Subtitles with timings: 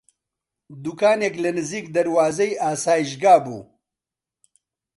[0.83, 3.61] دووکانێک لە نزیک دەروازەی ئاسایشگا بوو